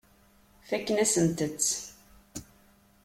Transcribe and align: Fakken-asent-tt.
Fakken-asent-tt. 0.67 1.69